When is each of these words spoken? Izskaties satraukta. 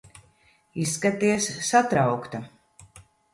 Izskaties 0.83 1.49
satraukta. 1.67 2.41